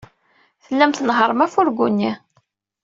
Tellam 0.65 0.91
tnehhṛem 0.93 1.39
afurgu-nni. 1.45 2.11